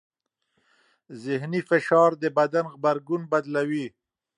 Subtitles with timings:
[1.23, 3.87] ذهني فشار د بدن غبرګون بدلوي.